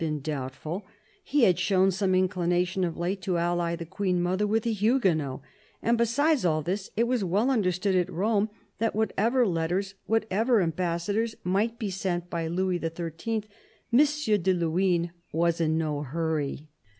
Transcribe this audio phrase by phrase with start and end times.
[0.01, 0.83] been doubtful:
[1.23, 4.73] he had shown some inclina tion of late to ally the Queen mother with the
[4.73, 5.43] Huguenots.
[5.79, 11.35] And besides all this it was well understood at Rome that whatever letters, whatever ambassadors,
[11.43, 13.43] might be sent by Louis XHI.,
[13.93, 14.41] M.
[14.41, 16.67] de Luynes was in no hurry.